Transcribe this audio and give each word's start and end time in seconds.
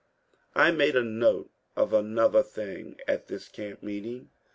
*' 0.33 0.55
I 0.65 0.71
made 0.71 0.95
a 0.95 1.03
note 1.03 1.51
of 1.75 1.93
another 1.93 2.41
thing 2.41 2.99
at 3.07 3.27
this 3.27 3.47
camp 3.47 3.83
meeting. 3.83 4.31